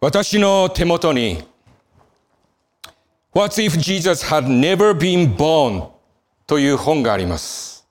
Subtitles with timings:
[0.00, 1.42] 私の手元に
[3.34, 5.88] What if Jesus had never been born?
[6.46, 7.84] という本があります。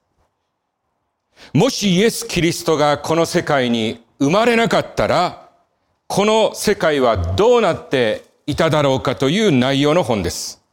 [1.53, 5.49] もしイエス・キリストがこの世界に生まれなかったら、
[6.07, 10.63] この世界はどうなっていただろうかという内容の本です。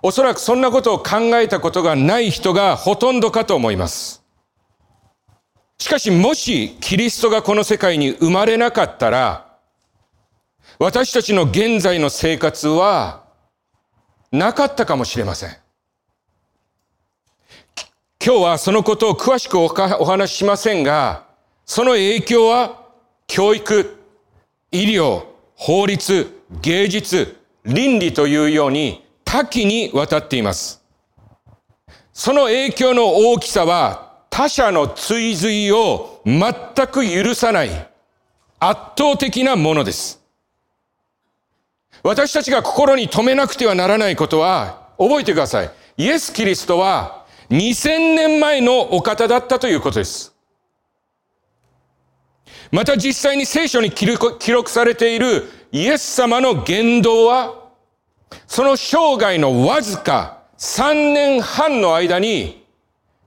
[0.00, 4.22] おそらくそんなことを考えたことがない人がほとんどかと思います。
[5.78, 9.51] しかしもしキリストがこの世界に生まれなかったら、
[10.78, 13.24] 私たちの現在の生活は
[14.30, 15.56] なかったかもしれません。
[18.24, 21.24] 今日はそのことを詳しくお話ししませんが、
[21.66, 22.86] その影響は
[23.26, 23.96] 教育、
[24.70, 25.24] 医療、
[25.56, 26.30] 法律、
[26.60, 30.82] 芸術、倫理というように多岐にわたっています。
[32.12, 36.44] その影響の大きさは他者の追随を全
[36.86, 37.70] く許さない
[38.60, 40.21] 圧倒的なものです。
[42.02, 45.70] 私たちが心に留めなくてはならないことは覚えてください。
[45.96, 50.34] イエス・キリストは2000年前のお方だったということです。
[52.70, 57.54] また実際に聖書に記録されているイエス様の言動は、
[58.46, 62.64] その生涯のわずか3年半の間に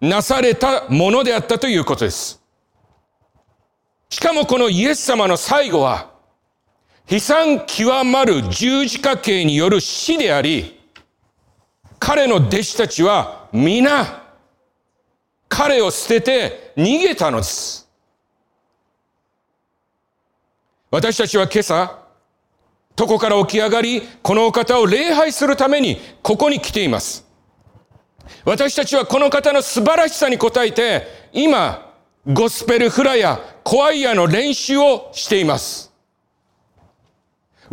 [0.01, 2.41] なされたものであったということです。
[4.09, 6.14] しかもこのイエス様の最後は、
[7.09, 10.79] 悲惨極まる十字架刑による死であり、
[11.99, 14.23] 彼の弟子たちは皆、
[15.47, 17.87] 彼を捨てて逃げたのです。
[20.89, 21.99] 私たちは今朝、
[22.99, 27.25] 床から起き上がり、このお方を礼拝するためにここに来ています。
[28.45, 31.93] 私たちはこの方の素晴らしさに応えて、今、
[32.25, 35.94] ゴスペルフラやコアイアの練習をしています。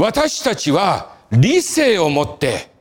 [0.02, 2.72] 私たちは理性を持って、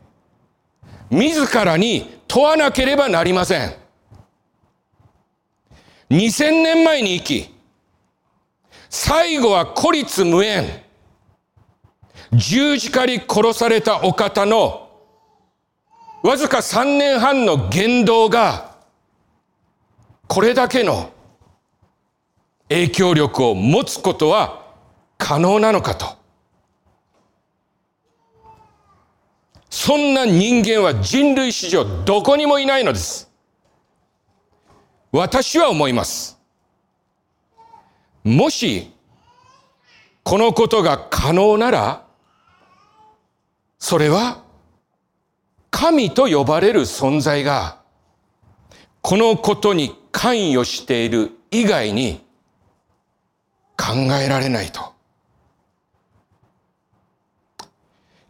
[1.11, 3.75] 自らに問わなければなりません。
[6.09, 7.53] 2000年前に生き、
[8.89, 10.65] 最後は孤立無縁、
[12.33, 14.89] 十字架に殺されたお方の
[16.23, 18.77] わずか3年半の言動が、
[20.27, 21.11] これだけの
[22.69, 24.65] 影響力を持つことは
[25.19, 26.20] 可能なのかと。
[29.83, 33.31] そんな人間は人類史上どこにもいないのです。
[35.11, 36.39] 私は思います。
[38.23, 38.93] もし、
[40.21, 42.05] このことが可能なら、
[43.79, 44.43] それは、
[45.71, 47.79] 神と呼ばれる存在が、
[49.01, 52.23] このことに関与している以外に
[53.75, 54.90] 考えられないと。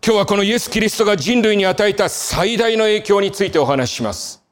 [0.04, 4.44] 今日はこのイエス・キリストが人類に与えた最大の影響についてお話しします。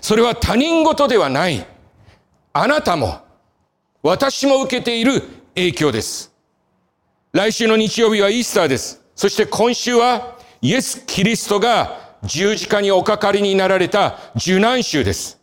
[0.00, 1.66] それは他人事ではない。
[2.54, 3.18] あなたも、
[4.02, 5.20] 私も受けている
[5.54, 6.32] 影響です。
[7.32, 9.02] 来週の日曜日はイースターです。
[9.14, 15.38] そして今週はイエス・キリストが十字架におかかりになられた受難週です。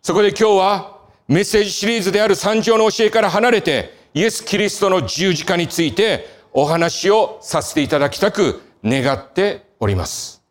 [0.00, 10.42] そこで今日はメッセージシリーズである三条の教えから離れてイエス・キリストの十字架についてお話をさせていただきたく願っております。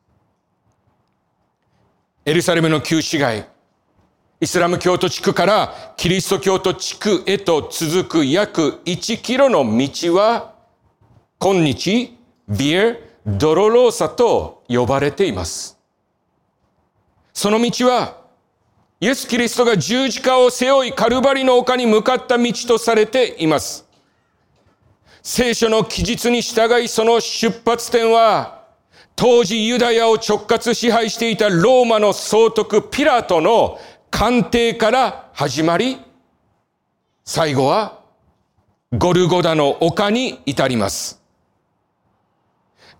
[2.25, 3.47] エルサレムの旧市街、
[4.39, 10.55] イスラム教徒地区からキリスト教徒地区へと続く約1キロの道は、
[11.37, 15.77] 今日、ビエ・ドロローサと呼ばれています。
[17.33, 18.21] その道は、
[18.99, 23.90] イエス・キリストが十字架を背負いカルバリの丘に向かった道とされています。
[25.23, 28.61] 聖書の記述に従いその出発点は、
[29.15, 35.99] 当時ユダヤを直轄支配していたローマの総督ピラトの官邸から始まり、
[37.23, 37.99] 最後は
[38.97, 41.21] ゴルゴダの丘に至ります。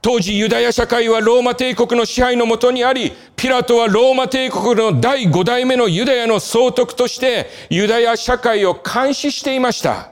[0.03, 10.10] 当時ユダヤ社会はローマ帝国の支配のもとにあり、ピラトはローマ帝国の第5代目のユダヤの総督としてユダヤ社会を監視していました。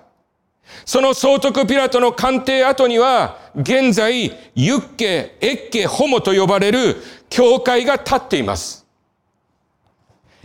[0.85, 6.97] その総督ピラトの官邸後には、現在、ユッケ、エッケ、ホモと呼ばれる
[7.29, 8.85] 教会が立っています。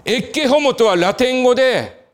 [0.05, 2.05] エッケホモとはラテン語で、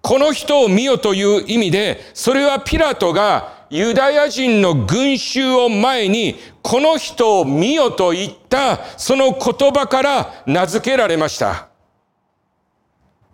[0.00, 11.68] この人を見よという意味で、それはピラトがユダヤ人の群衆を前に、この人を見よと言った、その言葉から名付けられました。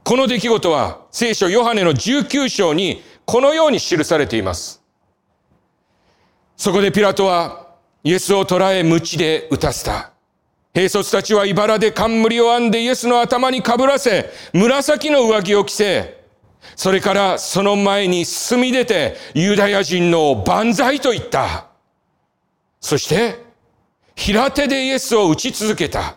[0.05, 4.83] この出来事は、聖書ヨハネの19章に、このように記されています。
[6.57, 10.13] そこでピラトはイエスを捕らえ鞭で打たせた。
[10.73, 16.25] 兵卒たちは茨で冠を編んでイエスの頭にかぶらせ、紫の上着を着せ、
[16.75, 21.67] それからその前に進み出てユダヤ人の万歳と言った。
[22.81, 23.45] そして
[24.15, 26.17] 平手でイエスを打ち続けた。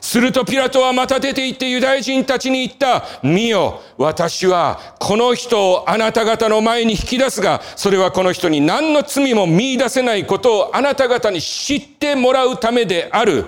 [0.00, 3.04] するとピラトはまた出て行ってユダヤ人たちに言った。
[3.22, 13.46] 見よ、私はこの人をあなた方の前に引き出すが、それはこの人に何の罪も見出せないことをあなた方に知ってもらうためである。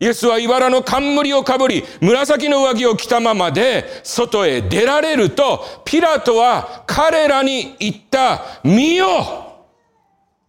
[0.00, 8.60] イエスは茨の冠をかぶり、紫の上着を着たままで、外へ出られると、ピラトは彼らに言った。
[8.64, 9.06] 見よ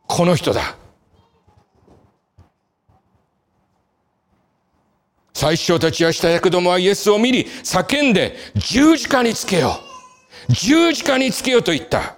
[0.08, 0.76] この人だ。
[5.36, 9.82] 最初たちや下役どもはイエスを見り、叫んで、十字架につけよ
[10.50, 10.54] う。
[10.54, 12.16] 十字架につけようと言った。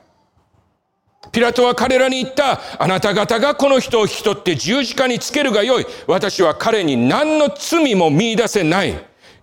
[1.31, 2.61] ピラトは彼らに言った。
[2.77, 5.87] あなた方がこの人を引き取って十字架につけるがよい。
[6.05, 8.93] 私は彼に何の罪も見出せない。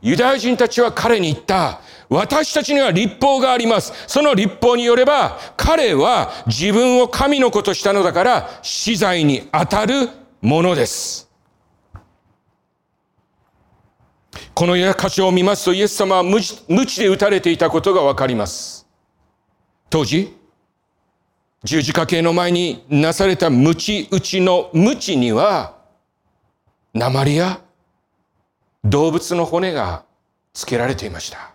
[0.00, 1.80] ユダヤ人たちは彼に言った。
[2.08, 3.92] 私たちには立法があります。
[4.06, 10.08] その立法によれば、彼は自分を神の子としたのだから、死罪に当たる
[10.40, 11.23] ものです。
[14.54, 18.86] この箇所を見ますとイエス様は無知で打たれていたことがわかります。
[19.90, 20.36] 当時、
[21.62, 25.76] 十字架形の前になされた無知打ちの無知には、
[26.92, 27.60] 鉛や
[28.84, 30.04] 動物の骨が
[30.52, 31.52] つけられていました。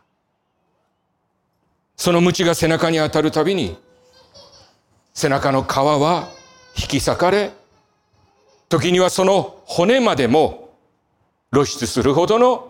[1.95, 3.77] その鞭が背中に当たるたびに、
[5.13, 6.29] 背中の皮は
[6.77, 7.51] 引き裂かれ、
[8.69, 10.69] 時にはその骨までも
[11.51, 12.68] 露出するほどの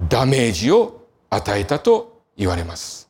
[0.00, 3.08] ダメージを与えたと言われます。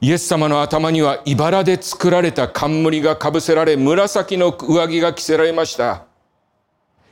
[0.00, 6.06] イエス様の頭には茨で作られた冠がかぶせられ、紫の上着が着せられました。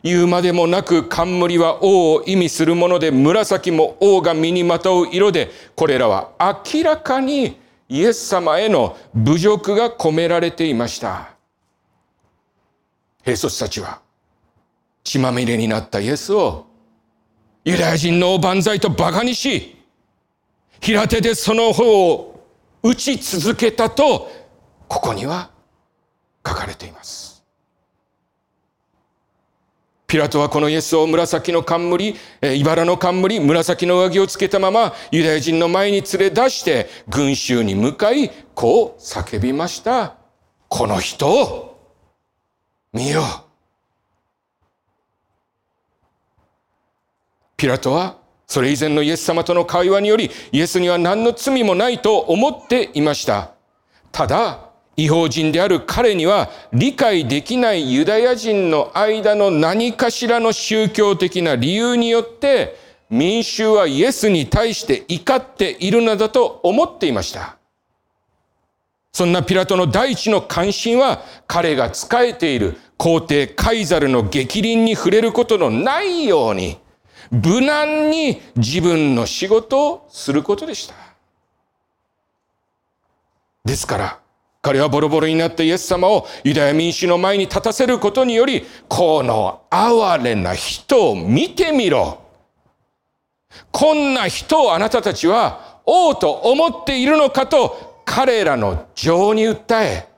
[0.02, 11.30] 言うまでもなく冠は王を意味するもので、紫も王が身にまとう色で、これらは明らかにイエス様への侮辱が込められていました。
[13.22, 14.00] 兵卒たちは
[15.04, 16.67] 血まみれになったイエスを
[17.68, 19.76] ユダヤ人の万歳と馬鹿にし、
[20.80, 22.42] 平手でその方を
[22.82, 24.30] 打ち続けたと、
[24.88, 25.50] ここには
[26.46, 27.44] 書かれています。
[30.06, 40.14] ピラトはこのイエスを紫の冠、茨の冠、紫の上着をつけたままユダヤ人の前に連れ出して群衆に向かいこう叫びました。
[40.68, 41.78] この人を
[42.94, 43.47] 見よう。
[47.58, 48.16] ピラトは
[48.46, 53.50] それ以前のイエス様との会話によりイエスには何の罪もないと思っていました。
[54.12, 62.76] ただ、違法人である彼には理解できないユダヤ人の間の何かしらの宗教的な理由によって
[63.10, 67.58] 民衆はイエスに対して怒っているのだと思っていました。
[69.12, 76.78] そんなピラトの第一の関心は彼が仕えている皇帝カイザルの激鱗に触れることのないように
[77.30, 80.94] 無難に自分の仕事をすることでした。
[83.64, 84.18] ですから、
[84.62, 92.22] 彼はボロボロになったイエス様をユダヤ民主の前に立たせることにより、この哀れな人を見てみろ。
[93.70, 100.08] こんな人をあなたたちは王と思っているのかと彼らの情に訴え、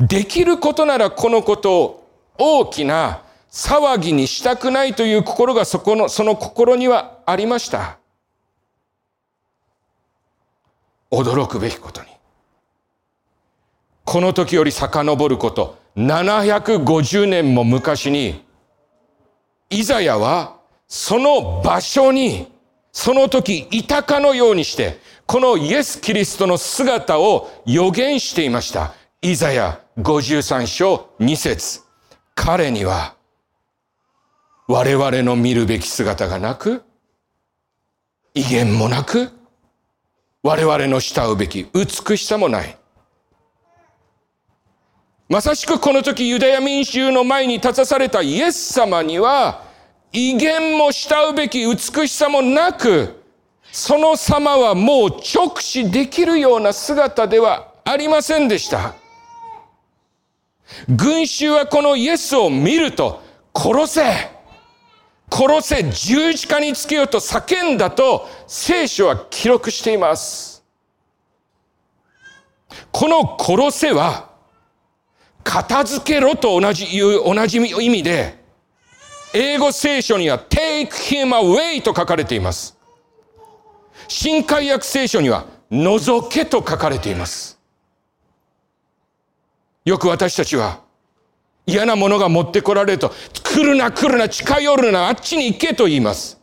[0.00, 2.08] できることならこのことを
[2.38, 7.98] 大きな騒ぎにしたくないという心がそこの、その心にはありました。
[11.10, 12.08] 驚くべきことに。
[14.04, 18.42] この時より遡ること、750年も昔に、
[19.68, 20.56] イザヤは
[20.88, 22.50] その場所に、
[22.90, 28.94] その時いたかのようにして、このイエス・キリストの姿を予言していました。
[29.20, 31.80] イザヤ53章2節
[32.34, 33.14] 彼には
[34.72, 36.82] 我々の見るべき姿がなく、
[38.32, 39.30] 威厳もなく、
[40.42, 42.78] 我々の慕うべき美しさもない。
[45.28, 49.62] まさしくこの時ユダヤ民衆の前に立たされたイエス様には、
[50.10, 53.22] 威厳も慕うべき美しさもなく、
[53.72, 58.94] その様はもう直視できるような姿ではありませんでした。
[60.88, 63.22] 群衆はこのイエスを見ると、
[63.54, 64.31] 殺せ
[65.32, 70.62] 殺せ、十字架につけようと叫んだと聖書は記録しています。
[72.90, 74.30] この殺せは、
[75.42, 78.38] 片付けろと同じ、同じ意味で、
[79.32, 82.76] 英語聖書には take him away と書かれています。
[84.08, 87.58] 新海約聖書には除けと書かれています。
[89.86, 90.80] よく私たちは
[91.66, 96.40] 嫌なものが持ってこられると来るな来るな近寄るなあっちに行けと言います。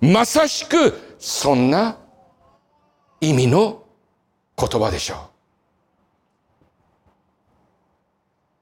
[0.00, 1.98] まさしくそんな
[3.20, 3.82] 意味の
[4.56, 5.18] 言葉でしょう。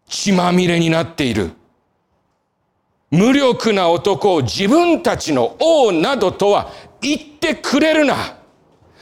[0.08, 1.52] 血まみれになっている。
[3.10, 8.36] 無力な男を自分たちの王などとは言ってくれるな。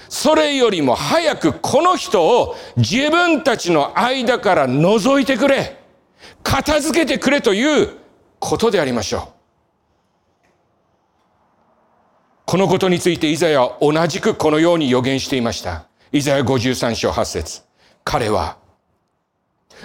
[0.09, 5.84] それよりも早くこの人を自分たちの間から除いてくれ。
[6.45, 7.89] 片付けてくれという
[8.39, 9.35] ことでありましょう。
[12.47, 15.87] このことについてイザヤは同じくこのように予言していました。
[16.13, 17.63] イザヤ53章8節
[18.05, 18.59] 彼は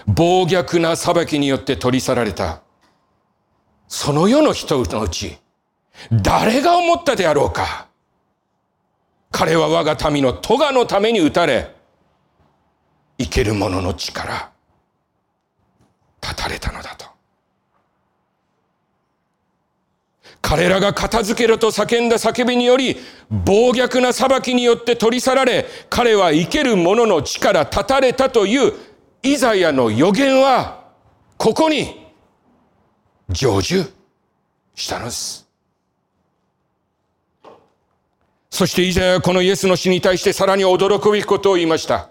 [0.06, 2.62] 暴虐な裁きによって取り去られた。
[3.88, 5.40] その世の人のうち、
[6.12, 7.88] 誰が思ったであろうか。
[9.32, 11.74] 彼は我が民の咎のために打たれ、
[13.18, 14.52] 生ける者の力、
[16.22, 17.06] 立たれたのだと。
[20.42, 22.98] 彼らが片付けろと叫んだ叫びにより、
[23.30, 28.74] 暴虐な裁きによって取り去られ、彼は生ける者の力立たれたという
[29.22, 30.86] イザヤの予言は、
[31.38, 32.08] ここに
[33.30, 33.92] 成就
[34.76, 35.48] したのです。
[38.50, 42.10] そしてイザヤはこのイエスの死に対してさらに驚くべきことを言いました。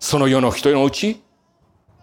[0.00, 1.20] その世の人のうち、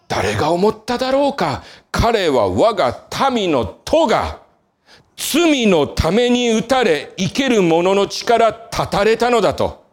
[0.07, 1.63] 誰が思っただろうか？
[1.91, 4.39] 彼は我が民の戸が
[5.17, 9.83] 罪のために打たれ生ける者の力立たれたのだと。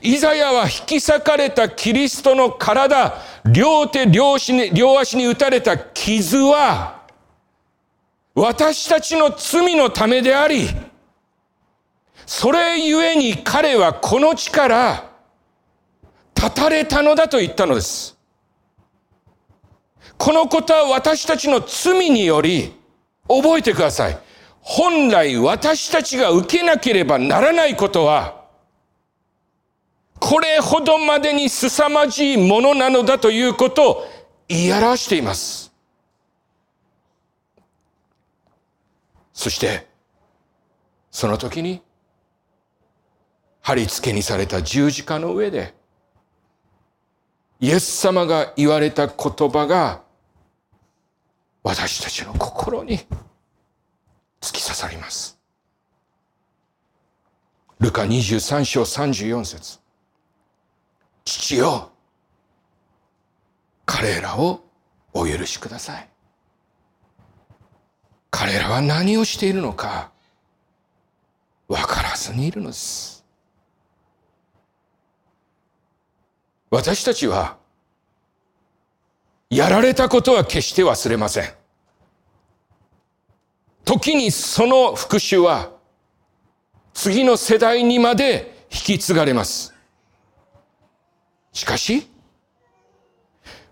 [0.00, 7.02] イザヤは引き裂かれたキリストの体、両手両足に、両足に打たれた傷は、
[8.34, 10.68] 私たちの罪のためであり、
[12.26, 15.13] それゆえに彼はこの力、立
[16.50, 18.16] たれたのだと言ったのです。
[20.18, 22.72] このことは私たちの罪により、
[23.28, 24.18] 覚えてください。
[24.60, 28.44] 本来私たちが受けなければならないことは、
[30.18, 34.06] これほどまでに凄まじいものなのだということを
[34.48, 35.72] 言い表しています。
[39.34, 39.86] そして、
[41.10, 41.82] その時に、
[43.60, 45.74] 貼り付けにされた十字架の上で、
[47.64, 50.02] イエス様が言われた言葉が、
[51.62, 52.98] 私たちの心に
[54.38, 55.40] 突き刺さります。
[57.80, 59.78] ルカ23章34節
[61.24, 61.90] 父よ、
[63.86, 64.62] 彼らを
[65.14, 66.08] お許しください。
[68.30, 70.12] 彼らは何をしているのか
[71.68, 73.13] 分からずにいるのです。
[76.74, 77.56] 私たちは
[79.48, 81.44] やられたことは決して忘れません。
[83.84, 85.70] 時にその復讐は
[86.92, 89.72] 次の世代にまで引き継がれます。
[91.52, 92.08] しかし、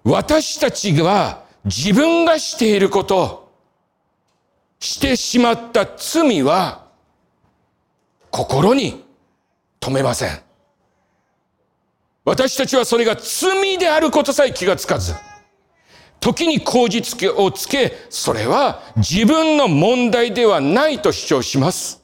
[0.05, 3.53] 私たちが自分がしていること、
[4.79, 6.87] してしまった罪は、
[8.31, 9.05] 心に
[9.81, 10.52] 留めません。
[12.25, 15.15] 私たちはそれが罪であることさえ気がつかず、
[16.21, 22.01] 時に口実をつけ、それは自分の問題ではないと主張します。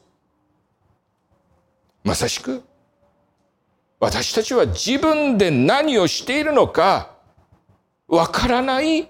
[2.02, 2.64] まさしく、
[4.00, 7.16] 私たちは自分で何をしているのか
[8.08, 9.08] わからない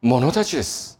[0.00, 0.98] 者たちです。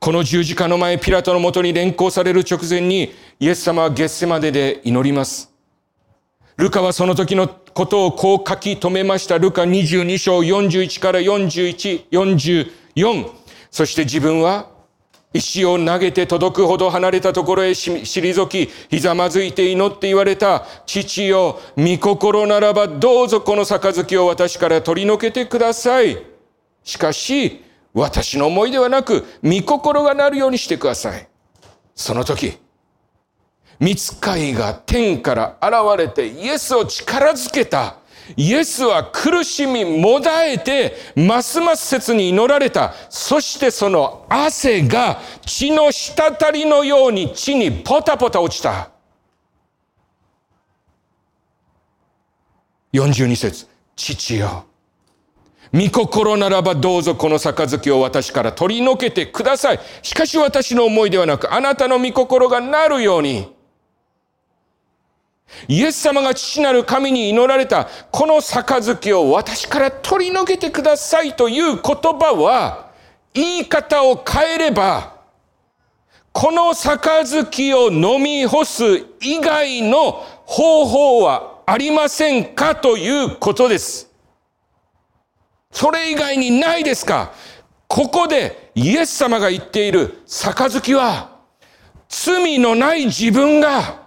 [0.00, 5.53] この十字架の前、ピラトのもとに連行される直前に、イエス様はゲッセマデで祈ります。
[6.56, 9.38] ルカはその時のことをこう書き留めました。
[9.38, 13.30] ルカ22章41から41、44。
[13.70, 14.70] そして自分は
[15.32, 20.64] 石を投げて届くほど離れたところへ退き、ひざまずいて祈って言われた。
[20.86, 26.24] 父よ、御心ならばどうぞこの杯を私から取り除けてください。
[26.84, 31.28] しかし、私の思いではなく、御心がなるようにしてください。
[31.96, 32.58] その時、
[33.80, 37.96] 見つかいが天から現れてイエスを力づけた。
[38.36, 42.94] イエスは苦しみもだえて、ますます切に祈られた。
[43.10, 48.90] そしてその汗が血の滴りのように地にポタポタ落ちた。
[52.94, 53.66] 42節
[53.96, 54.64] 父よ。
[55.72, 59.80] 御心ならばどうぞこの杯を私から取り除けてください。
[60.02, 63.52] しかし私の思いではなく、あなたの御心がなるように。
[65.68, 72.90] イエス様が父なる神に祈られた、この杯を私から取り除けてくださいという言葉は、
[73.32, 75.14] 言い方を変えれば、
[76.32, 80.12] この杯を飲み干す以外の
[80.46, 84.10] 方法はありませんかということです。
[85.70, 87.32] それ以外にないですか？
[87.86, 91.38] ここでイエス様が言っている杯は、
[92.08, 94.03] 罪のない自分が、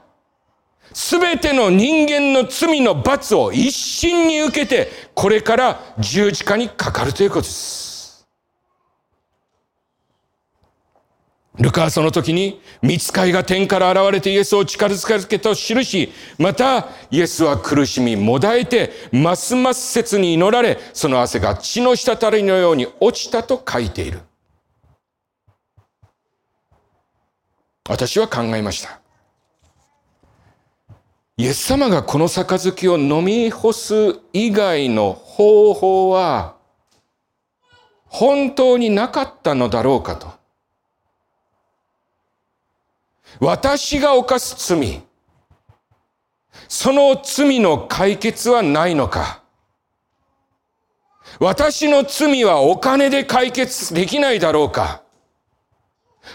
[0.99, 8.27] すべての人間の罪の罰を一心に受けて、これから十字架にかかるということです。
[11.59, 24.21] ルカはその時に、見つかいが天から現れてイエスを力づけと記し、また、イエスは苦しみ、もだえて、ますます切に祈られ、その汗が血の滴りのように落ちたと書いている。
[27.87, 28.99] 私は考えました。
[31.39, 36.55] イエス様がこの杯を飲み干す以外の方法は、
[38.05, 40.33] 本当になかったのだろうかと。
[43.39, 45.03] 私が犯す罪、
[46.67, 49.43] その罪の解決はないのか。
[51.39, 55.03] 私の罪はお金で解決できないだろうか。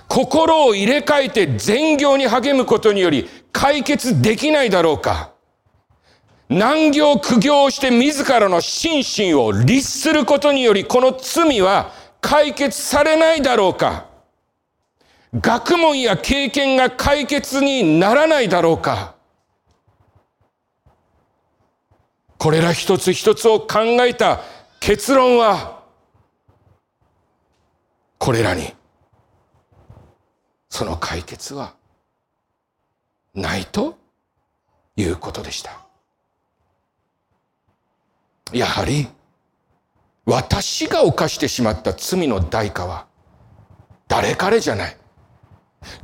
[0.09, 5.33] 心を入れ替えて善行に励むことにより解決できないだろうか。
[6.49, 14.07] 難行苦行をして自らの心身を律することによりこの罪は解決されないだろうか。
[15.35, 19.15] 学問や経験が解決にならないだろうか。
[22.37, 24.41] これら一つ一つを考えた
[24.81, 25.81] 結論は
[28.19, 28.75] これらに。
[30.73, 31.75] その解決は
[33.35, 33.99] ないと
[34.97, 35.83] いうことでした。
[38.55, 39.07] やはり
[40.25, 43.07] 私が犯してしまった罪の代価は
[44.09, 44.97] 誰彼じゃない。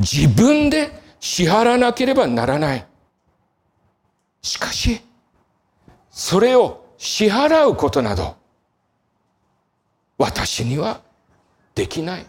[0.00, 2.87] 自分で支払わなければならない。
[4.42, 5.00] しかし、
[6.11, 8.37] それを支払うことなど、
[10.18, 11.00] 私には
[11.74, 12.26] できない。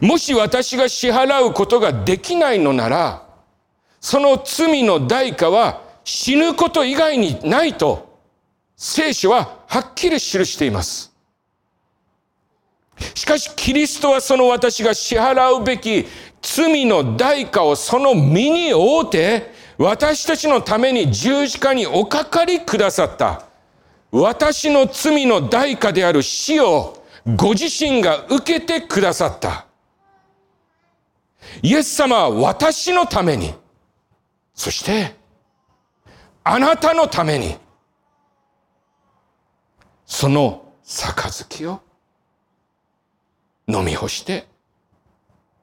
[0.00, 3.26] もし私が支払うことができないのなら、
[4.00, 8.18] その罪の代価は死ぬこと以外にないと、
[8.76, 11.12] 聖書ははっきり記しています。
[13.14, 16.06] しかし、キリストはその私が支払うべき
[16.42, 23.46] 罪の代価をその身に負うて、私たちのために十字架におかかりくださった。
[24.12, 27.02] 私の罪の代価である死を
[27.36, 29.63] ご自身が受けてくださった。
[31.62, 33.54] イエス様は私のために、
[34.54, 35.14] そして、
[36.42, 37.56] あなたのために、
[40.06, 41.80] その杯を
[43.66, 44.46] 飲み干して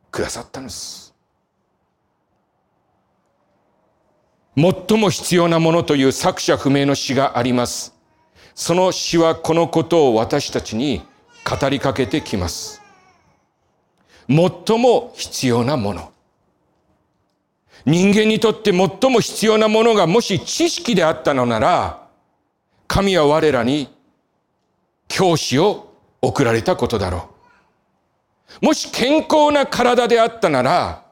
[0.10, 1.14] くださったのです。
[4.56, 7.96] 最も必要なものという作者不明の詩があります。
[8.54, 11.02] その詩はこのことを私たちに
[11.50, 12.81] 語りかけてきます。
[14.32, 16.12] 最も必要なもの。
[17.86, 22.08] 人間にとって最も必要なものがもし知識であったのなら、
[22.88, 23.94] 神は我らに
[25.10, 27.30] 教師を送られたことだろ
[28.62, 28.66] う。
[28.66, 31.04] もし健康な体であったなら、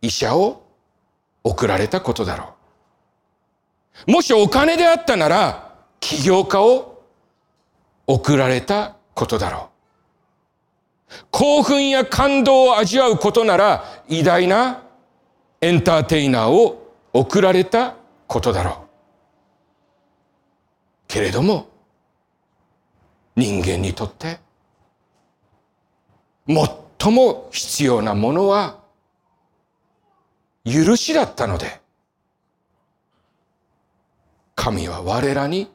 [0.00, 0.64] 医者を
[1.44, 2.54] 送られたことだろ
[4.06, 4.10] う。
[4.10, 7.04] もしお金であったなら、起業家を
[8.06, 9.71] 送られたことだろう。
[11.30, 14.82] 興奮や感動を味わうことなら、偉大な
[15.60, 17.94] エンターテイナーを送られた
[18.26, 18.74] ことだろう。
[21.08, 21.68] けれども、
[23.36, 24.40] 人間にとって、
[26.46, 28.78] 最も必要なものは
[30.64, 31.80] 許しだったので
[34.54, 35.70] 神は我らに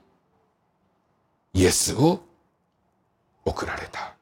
[1.53, 2.21] イエスを
[3.45, 4.16] 送られた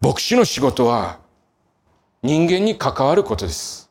[0.00, 1.18] 牧師の仕事は
[2.22, 3.90] 人間に関わることです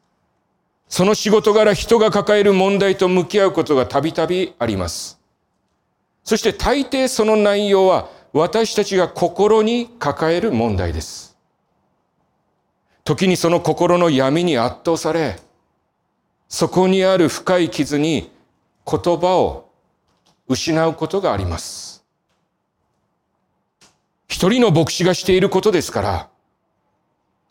[0.87, 5.19] その仕事柄人が抱える問題と向き合うことがたびたびあります
[6.23, 11.37] そして大抵その内容は私たちが心に抱える問題です。
[13.03, 15.39] 時にその心の闇に圧倒され、
[16.47, 18.31] そこにある深い傷に
[18.85, 19.71] 言葉を
[20.47, 21.98] 失うことがあります。
[24.29, 26.29] 一人の牧師がしていることですから、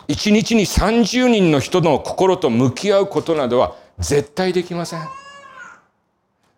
[0.07, 5.07] 一日に30人の人の心と向き合うことなどは絶対できません。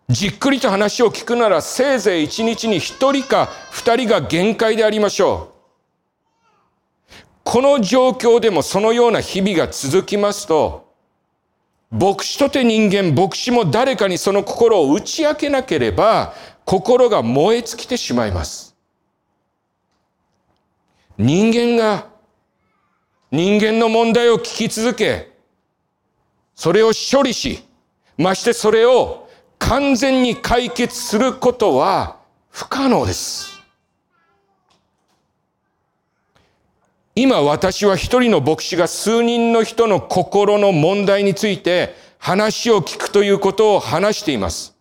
[0.07, 7.11] じっくりと話を聞くならせいぜい一日に一人か二人が限界でありましょう。
[7.43, 10.93] この状況でもそのような日々が続きますと、
[11.89, 18.70] 牧師とて人間、牧師も誰かにその心を打ち明けなければ、心が燃え尽きてしまいます。
[21.17, 22.07] 人間が
[23.31, 25.31] 人間の問題を聞き続け、
[26.55, 27.63] それを処理し、
[28.17, 32.17] ましてそれを完全に解決することは
[32.49, 33.51] 不可能です。
[37.13, 44.75] 今私は一人の牧師が数人の人の心の問題について話を聞くということを話しています。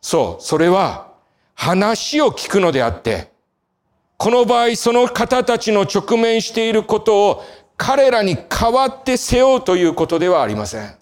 [0.00, 1.12] そう、それは
[1.54, 3.30] 話を聞くのであって、
[4.16, 7.44] この場合その方たちの直面していることを
[7.76, 10.96] 彼らに代わって背負うということではありません。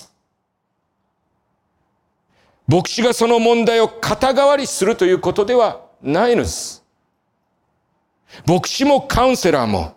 [2.67, 6.83] 牧師がその問題を肩代わりするということではないのです。
[8.47, 9.97] 牧師もカウンセラーも、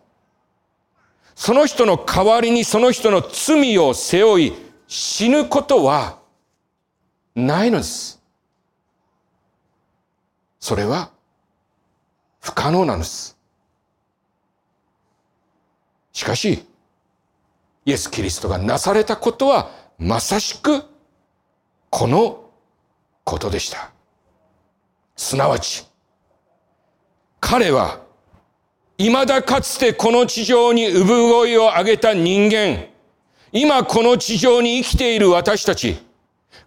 [1.34, 4.54] その人の代わりにその人の罪を背負い
[4.88, 6.20] 死ぬことは
[7.36, 8.22] ないのです。
[10.60, 11.12] それは
[12.48, 13.38] 不可能なんです。
[16.14, 16.66] しかし、
[17.86, 20.84] イエス・キリストがなされたことはまさしく
[21.90, 22.50] この
[23.26, 23.92] ことでした。
[25.18, 25.86] すなわち、
[27.42, 28.00] 彼は
[28.98, 32.86] 未だかつてこの地上に産声を上げた人間、
[33.52, 35.98] 今この地上に生きている私たち、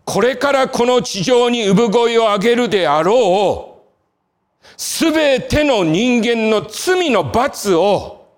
[0.04, 3.69] これからこの地上に産声を上げるであろう、
[4.76, 8.28] すべての人間の罪の罰を、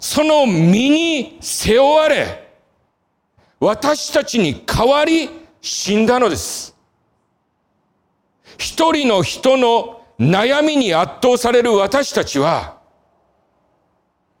[0.00, 2.48] その身に背負われ、
[3.60, 6.76] 私たちに代わり死んだのです。
[8.58, 12.78] 一人の人の悩みに圧倒される私たちは、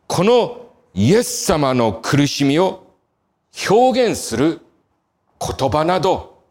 [0.06, 2.86] このイエス様の苦しみを
[3.68, 4.60] 表現する
[5.40, 6.42] 言葉など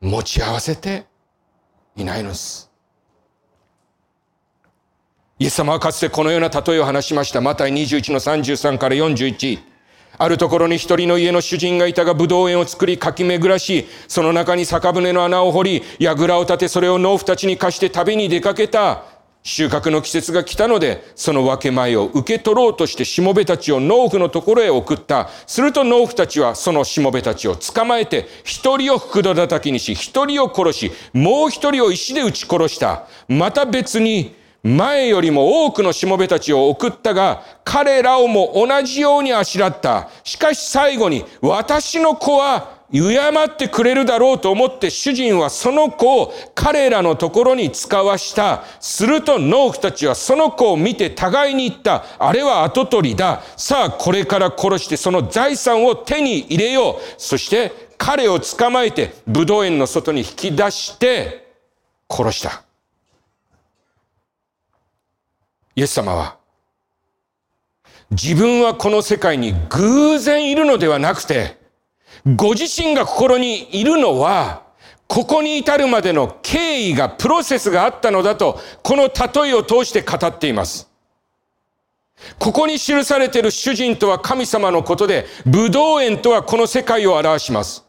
[0.00, 1.06] 持ち合わせて
[1.94, 2.71] いないのです。
[5.42, 7.40] イエス様はかつてこのような例えを話しました。
[7.40, 9.58] マタイ21の33から41。
[10.16, 19.02] あるところに一人の家の主人がいたが、葡萄園を作り、かき巡らし、その中に酒舟の穴を掘り、櫓を立て、それを農夫たちに貸して旅に出かけた。
[19.42, 25.28] 収穫の季節が来たので、その分け前を受け取ろうとしてしもべたちを農夫のところへ送った。
[25.48, 33.08] すると農夫たちはそのしもべたちを捕まえて、一人を袋叩きにし、一人を殺し、もう一人を石で撃ち殺した。
[33.26, 40.08] また別に、前よりも多くのしもべたちを送ったが、彼らをも同じようにあしらった。
[40.22, 48.62] しかし最後に、私の子は敬ってくれるだろうと思って主人はその子を彼らのところに使わした。
[48.78, 52.04] すると農夫たちはその子を見て互いに言った。
[52.18, 53.42] あれは跡取りだ。
[53.56, 56.96] さあこれから殺してその財産を手に入れよう。
[57.16, 61.50] そして彼を捕まえて武道園の外に引き出して
[62.08, 62.62] 殺した。
[65.74, 66.36] イエス様は、
[68.10, 71.56] 自分はこの世界に偶然いるのではなくて、
[72.36, 74.62] ご自身が心にいるのは、
[75.08, 80.90] ここに至るまでの経緯が、プロセスがあったのだと、この例えを通して語っています。
[82.38, 87.84] ここに記されている主人とは神様のことで、武道園とはこの世界を表します。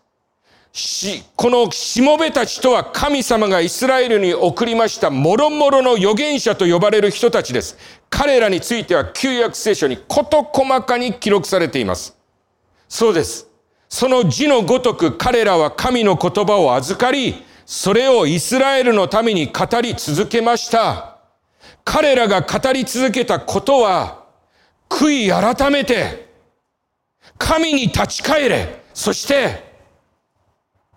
[0.73, 7.77] し、このしもべたちとは神様がイスラエルに送りました諸々の預言者と呼ばれる人たちです。
[8.09, 12.17] 彼らについては旧約聖書に事細かに記録されています。
[12.89, 13.47] そうです。
[13.87, 21.17] その字のごとく彼らは神の言葉を預かり、それをイスラエルのために語り続けました。
[21.85, 24.23] 彼らが語り続けたことは、
[24.89, 26.29] 悔い改めて、
[27.37, 29.72] 神に立ち返れ、そして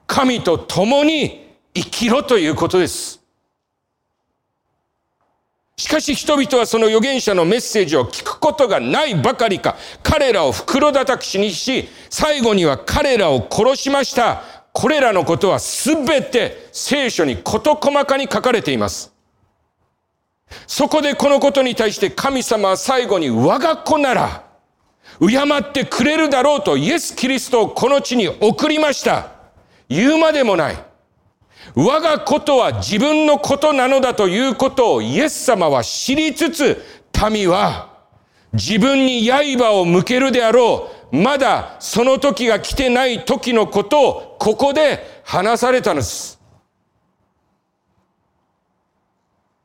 [0.07, 3.21] 神と共に生きろということです。
[5.79, 14.43] しかし人々はその預言者のメッセージを聞くことがないばかりか、彼らを袋叩きにし、最後には彼らを殺しました。
[14.73, 19.13] これらのことはすべて聖書に事細かに書かれています。
[20.67, 24.45] そこでこのことに対して神様は最後に我が子なら、
[25.21, 29.36] 敬ってくれるだろうとイエス・キリストをこの地に送りました。
[29.89, 30.77] 言うまでもない。
[31.75, 36.83] 我がことは自分のことなのだということをイエス様は知りつつ、
[37.31, 37.95] 民は
[38.53, 41.17] 自分に刃を向けるであろう。
[41.17, 46.37] まだその時が来てない時のことをここで話されたのです。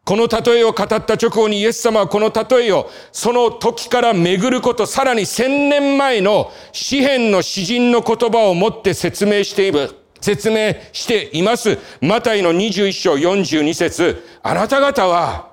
[0.03, 9.95] この例えを語った直後にイエス様はこの例えをその時から巡ること、さらに千年前の詩篇の詩人の言葉をもって説明している。
[10.21, 11.77] 説明しています。
[11.99, 15.51] マタイの21章42節あなた方は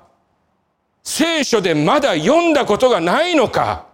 [1.03, 3.87] 聖書でまだ読んだことがないのか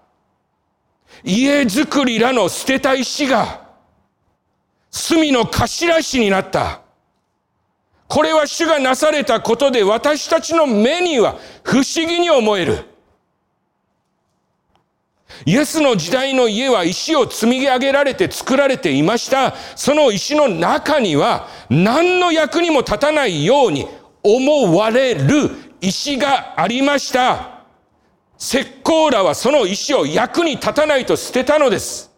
[1.23, 3.69] 家づくりらの捨てた石が
[4.91, 6.81] 隅の頭石になった。
[8.07, 12.94] これは主がなされたことで私たちの目には不思議に思える。
[15.47, 19.55] イエスの時代の家は石を積み上げられて作られていました。
[19.77, 23.87] その石の中には何の役にも立たないように
[24.23, 27.65] 思われる石がありました。
[28.39, 32.14] 石膏らはその石を役に立たないと捨てたのです。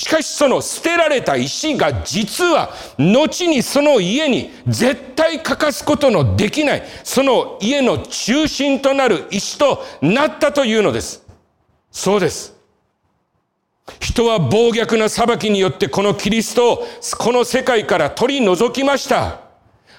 [0.00, 11.26] しかしその捨てられた石が実は後にその家に絶対欠かすことのできないその家の中心となる石となったというのです。
[11.90, 12.56] そうです。
[14.00, 16.86] 人は暴虐な裁きによってこのキリストを
[17.18, 19.42] この世界から取り除きました。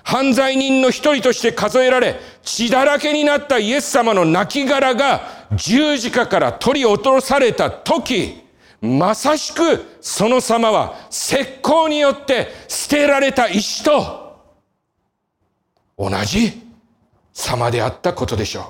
[0.03, 5.21] 犯罪人の一人として数えられ、血だらけになったイエス様の亡骸が
[5.53, 8.41] 十字架から取り落とされた時、
[8.81, 14.39] まさしくその様は石膏によって捨てられた石と
[15.97, 16.59] 同じ
[17.31, 18.65] 様であったことでしょう。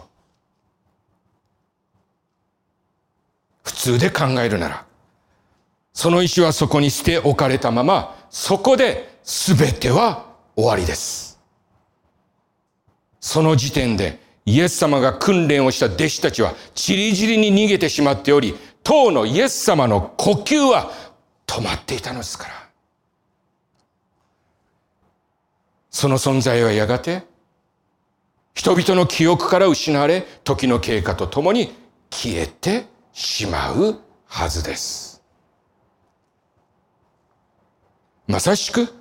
[3.63, 4.85] 普通で考えるなら、
[5.93, 11.39] その石はそこに捨て置かれたまま、そこで全ては終わりです。
[13.19, 20.91] その時点でイエス様が訓練をした弟子たちは散り散りに逃げてしまっており、当のイエス様の呼吸は
[21.45, 22.53] 止まっていたのですから。
[25.89, 27.23] その存在はやがて
[28.53, 31.73] 人々の記憶から失われ、時の経過とともに
[32.09, 35.21] 消えてしまうはずです。
[38.27, 38.93] まさしく、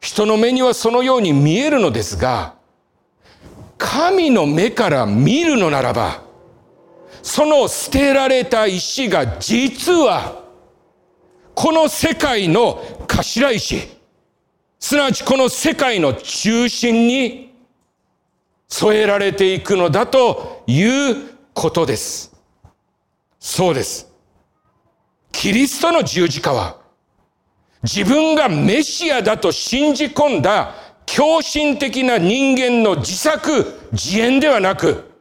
[0.00, 2.54] 人の目にはそのように見えるのですが、
[3.78, 6.23] 神の目から見るのならば、
[7.24, 10.44] その捨てられた石が実は、
[11.54, 13.88] この世界の頭石、
[14.78, 17.54] すなわちこの世界の中心に
[18.68, 21.16] 添えられていくのだという
[21.54, 22.30] ことです。
[23.40, 24.12] そうです。
[25.32, 26.76] キリストの十字架は、
[27.82, 30.74] 自分がメシアだと信じ込んだ
[31.06, 35.13] 狂信的な人間の自作自演ではなく、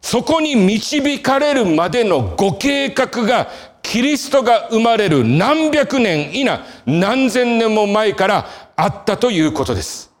[0.00, 3.48] そこに導かれるまでのご計画が
[3.82, 10.12] キリストが生まれる何百年以内、何千年も前からあったということです。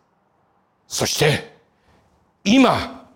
[0.86, 1.54] そして、
[2.44, 3.06] 今、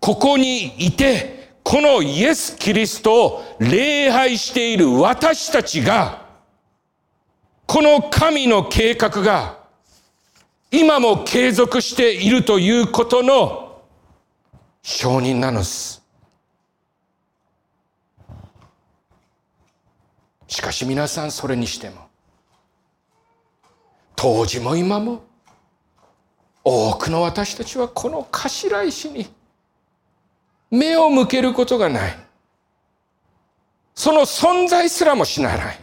[0.00, 6.26] ここにいて、このイエス・キリストを礼拝している私たちが、
[7.66, 9.58] この神の計画が、
[10.70, 13.67] 今も継続しているということの
[14.82, 16.02] 証人なのです。
[20.46, 22.08] しかし皆さんそれにしても、
[24.16, 25.22] 当時も今も、
[26.64, 29.26] 多くの私たちはこの頭石に
[30.70, 32.18] 目を向けることがない。
[33.94, 35.78] その存在すらも知らない。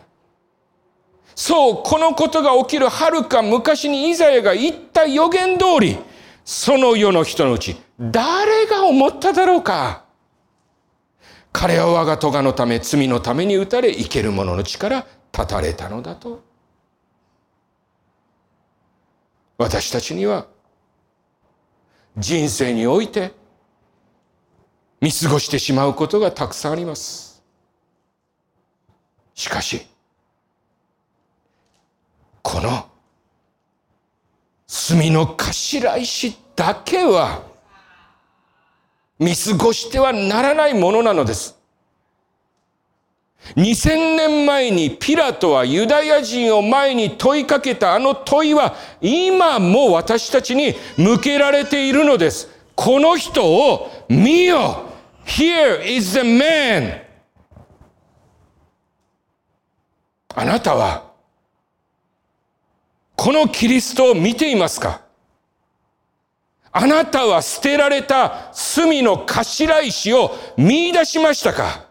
[1.36, 5.98] そう、このことが起きるはるか昔にイザヤが言った予言通り、
[6.44, 10.04] その世の人のうち誰が思っただろうか？
[11.54, 16.44] 彼は我が咎のため罪のために打たれ生ける者の力立たれたのだと。
[19.58, 20.48] 私たちには
[22.18, 23.32] 人生において
[25.00, 27.42] 見過ごしてしまうことがたくさんあります。
[29.34, 29.88] しかし
[32.42, 32.90] この
[34.68, 37.55] 墨の頭石だけは
[39.20, 41.56] 見過ごしてはならないものなのです。
[43.56, 52.50] 2000年前にピラトはユダヤ人を前に問いかけたあの問いは今も私たちに向けられているのです。
[52.76, 54.90] この人を見よ
[55.26, 57.02] Here is the man.
[60.38, 61.14] あなたは、
[63.16, 65.05] このキリストを見ていますか？
[66.78, 71.86] あなたは捨てられた隅の頭石を見出しましたか？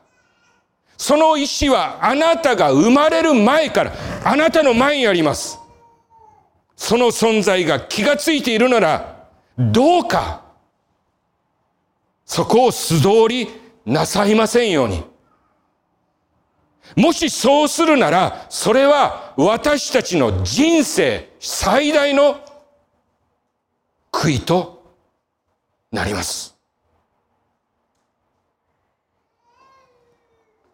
[0.98, 3.92] その石はあなたが生まれる前から
[4.22, 5.58] あなたの前にあります。
[6.76, 9.26] その存在が気がついているなら、
[9.58, 10.42] どうか、
[12.26, 13.48] そこを素通り
[13.86, 15.02] なさいませんように。
[16.94, 22.38] もしそうするなら、それは私たちの人生最大の
[24.12, 24.73] 悔いと
[26.04, 26.54] なります。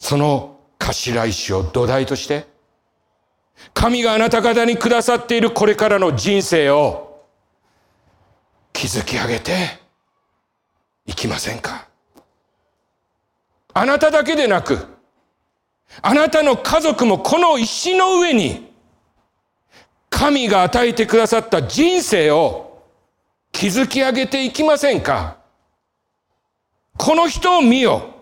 [0.00, 2.48] その頭石を土台として、
[3.72, 7.22] 神があなた方にくださっているこれからの人生を
[8.72, 9.78] 築き上げて
[11.06, 11.86] いきませんか
[13.74, 14.84] あなただけでなく、
[16.02, 18.68] あなたの家族もこの石の上に、
[20.08, 22.69] 神が与えてくださった人生を
[23.52, 25.38] 築き上げていきませんか？
[26.96, 28.14] この人を見よ。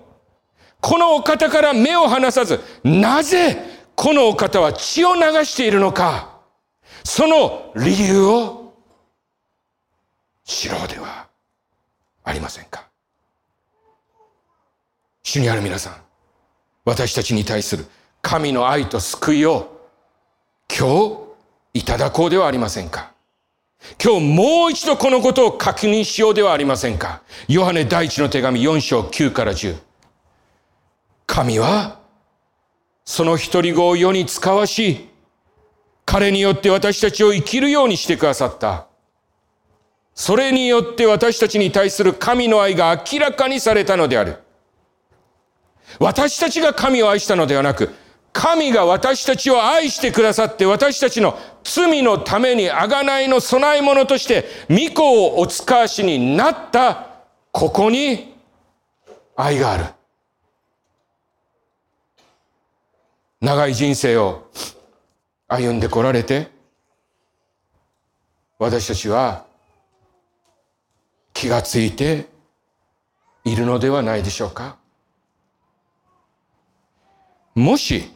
[0.80, 3.56] このお方から目を離さず、なぜ
[3.96, 6.38] このお方は血を流しているのか。
[7.04, 8.74] その理由を
[10.44, 11.28] 知ろうでは
[12.24, 12.86] ありませんか？
[15.22, 15.94] 主にある皆さん、
[16.84, 17.86] 私たちに対する
[18.22, 19.88] 神の愛と救いを
[20.68, 21.26] 今
[21.74, 23.12] 日いただこうではありませんか？
[24.02, 29.76] 今日もう一度このことを確認しようではありませんかヨハネ第一の手紙4章9から10。
[31.26, 32.00] 神は
[33.04, 35.08] その一人子を世に使わし、
[36.04, 38.86] 彼によって私たちを生きるようにしてくださった。
[40.14, 44.38] それによって私たちに対する神の愛が明らかにされたのである。
[45.98, 47.94] 私たちが神を愛したのではなく、
[48.38, 57.08] 神が私たちを愛してくださって私たちの罪のために贖いの供え物として御子をお使わしになった
[57.50, 58.36] ここに
[59.34, 59.84] 愛がある。
[63.40, 64.48] 長い人生を
[65.48, 66.48] 歩んでこられて
[68.60, 69.46] 私たちは
[71.32, 72.26] 気がついて
[73.42, 74.76] いるのではないでしょうか
[77.56, 78.12] もし、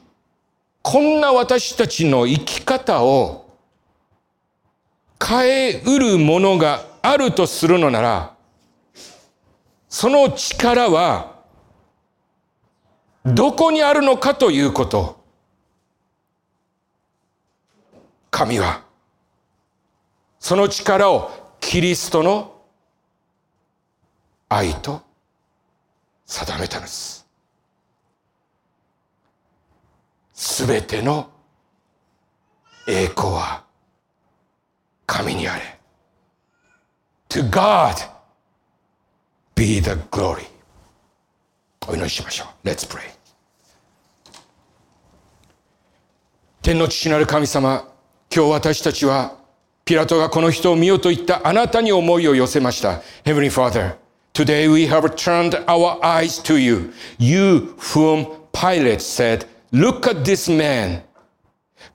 [0.83, 3.57] こんな私たちの生き方を
[5.25, 8.35] 変えうるものがあるとするのなら、
[9.89, 11.37] その力は
[13.25, 15.23] どこにあるのかということ。
[18.31, 18.83] 神は
[20.41, 22.61] その力をキリストの
[24.49, 25.03] 愛と
[26.27, 27.22] 定めたのです。
[30.43, 31.31] すべての
[32.89, 33.63] 栄光は
[35.07, 35.63] 神にあれ。
[37.29, 37.95] To God
[39.55, 40.45] be the glory.
[41.87, 42.69] お祈りしましょう。
[42.69, 43.03] Let's pray.
[46.61, 47.89] 天の父なる神様、
[48.35, 49.37] 今日私たちは
[49.85, 53.01] ピラトがこの人を見ようと言ったあなたに思いを寄せました。
[53.25, 53.95] Heavenly Father,
[54.33, 60.55] today we have turned our eyes to you, you whom Pilate said Look at this
[60.55, 61.03] man.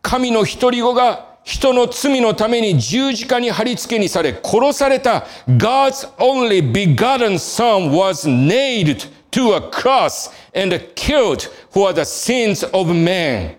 [0.01, 12.65] 神の一人子が人の罪のために十字架に貼り付けにされ殺された God's only begotten son was nailed to a cross and killed for the sins
[12.77, 13.57] of man.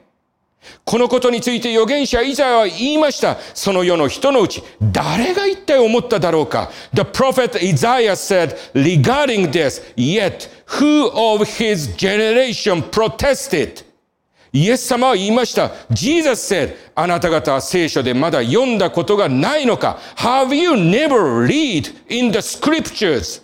[0.85, 3.38] このことについて預言者イザヤは言いました。
[3.54, 13.88] その世の人のうち、誰が一体思っただろうか ?The prophet Isaiah said regarding this, yet who of his generation protested?
[14.52, 15.70] イエス様は言いました。
[15.90, 23.42] Jesus said, あなた方は聖書でまだ読んだことがないのか ?Have you never read in the scriptures?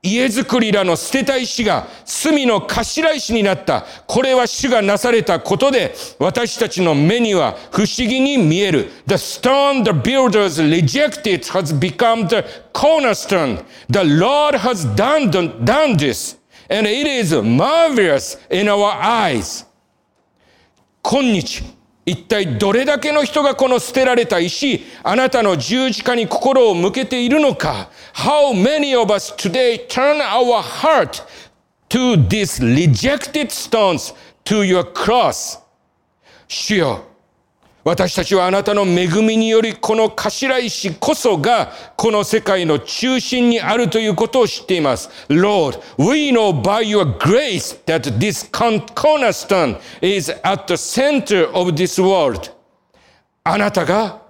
[0.00, 3.84] 家づりらの捨てた石が隅の頭石になった。
[4.06, 8.90] これは主がなされたことで、私たちの目には不思議に見える。
[9.06, 13.64] The stone the builders rejected has become the cornerstone.
[13.90, 16.38] The Lord has done, done this.
[16.70, 19.67] And it is marvelous in our eyes.
[21.10, 21.64] 今日、
[22.04, 31.22] 一体どれだけの人がこの捨てられた石、あなたの十字架に心を向けているのか ?How many of us today turn our heart
[31.88, 35.58] to these rejected stones to your cross?
[36.46, 37.04] 主よ
[37.88, 45.08] 私たちはあなたの恵みによりこの頭石こそがこの世界の中心にあるということを知っています。
[45.30, 52.52] Lord, we know by your grace that this cornerstone is at the center of this world.
[53.42, 54.27] あなたが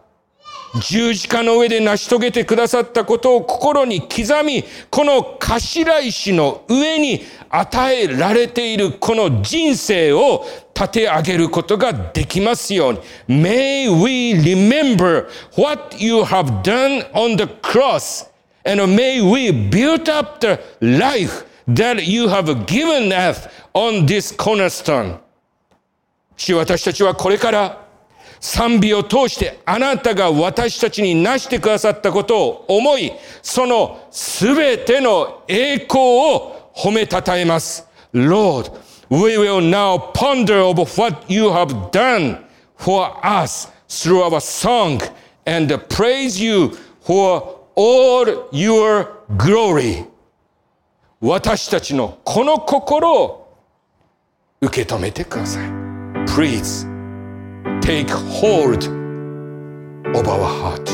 [0.83, 10.45] 十字架の上で成し遂げてくださったことを心に刻み、この頭石の上に与えられているこの人生を
[10.75, 12.99] 立て上げることができますように。
[13.29, 18.27] May we remember what you have done on the cross
[18.65, 25.19] and may we build up the life that you have given us on this cornerstone.
[26.37, 27.88] 主私たちはこれから
[28.41, 33.13] 賛美を通してあなたが私たちになしてくださったことを思い、
[33.43, 36.01] そのすべての栄光
[36.35, 37.87] を褒めたたえます。
[38.13, 38.71] Lord,
[39.11, 42.39] we will now ponder over what you have done
[42.77, 45.01] for us through our song
[45.47, 46.71] and praise you
[47.03, 50.07] for all your glory.
[51.21, 53.57] 私たちのこの心を
[54.61, 55.69] 受け止めてください。
[56.27, 56.98] Please.
[57.89, 58.87] Take hold
[60.15, 60.85] of our heart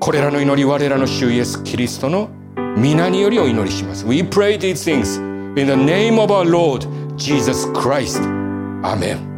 [0.00, 2.28] これらの祈り我らの主イエス・キリストの
[2.76, 5.16] 皆によりお祈りします We pray these things
[5.56, 8.20] in the name of our Lord Jesus Christ
[8.82, 9.32] Amen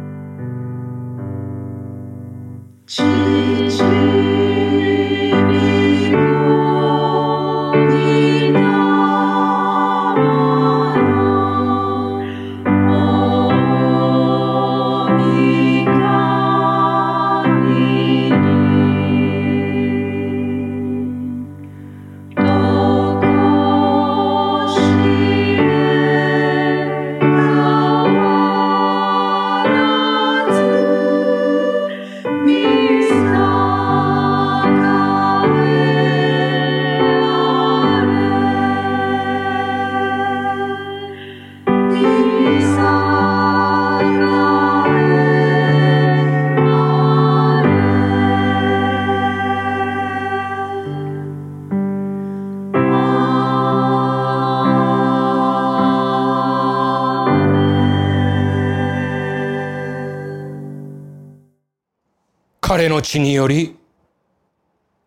[62.87, 63.75] 彼の血により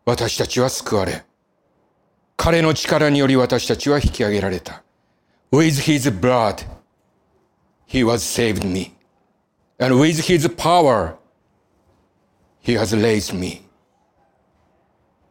[0.04, 1.24] 私たちは救われ、
[2.36, 4.82] 彼の力により私たちは引き上げられた。
[5.50, 6.66] With his blood,
[7.88, 8.94] he was saved me.
[9.78, 11.14] And with his power,
[12.62, 13.62] he has raised me.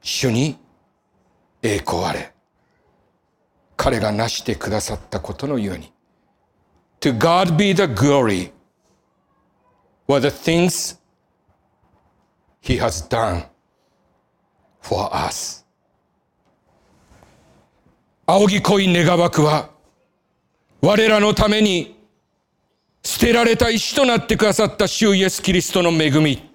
[0.02, 0.58] 主に
[1.62, 2.34] 栄光あれ。
[3.78, 5.94] 彼が成してくださったことのように。
[7.02, 8.52] To God be the glory
[10.08, 10.99] for the things
[12.62, 13.44] He has done
[14.82, 15.66] for us.
[18.28, 19.70] 仰ぎ恋願わくは、
[20.82, 22.00] 我らのために
[23.04, 26.50] 捨てられた石となってくださった主イエス・キリストの恵み、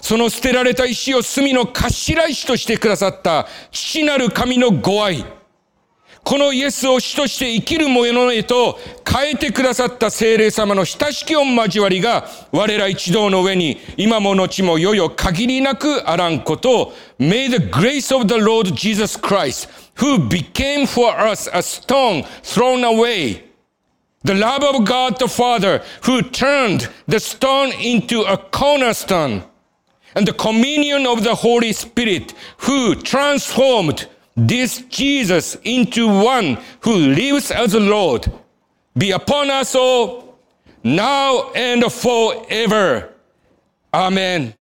[0.00, 5.24] その捨てられた石を隅の頭石としてくださった父なる神のご愛、
[6.24, 22.84] このイエスを主として生きるものへと変えてくださった聖霊様の親しき御交わりが我ら一同の上に今も後もよよ限りなくあらんことを May the grace of the Lord Jesus Christ who became for us a stone thrown
[22.84, 23.48] away
[24.24, 29.44] The love of God the Father who turned the stone into a cornerstone
[30.14, 34.08] and the communion of the Holy Spirit who transformed
[34.46, 38.30] this Jesus into one who lives as Lord
[38.96, 40.38] be upon us all
[40.84, 43.14] now and forever.
[43.92, 44.57] Amen.